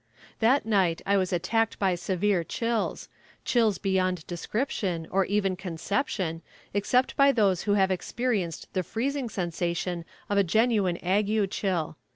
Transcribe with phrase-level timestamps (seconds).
[0.39, 3.07] That night I was attacked by severe chills
[3.45, 6.41] chills beyond description, or even conception,
[6.73, 11.97] except by those who have experienced the freezing sensation of a genuine ague chill.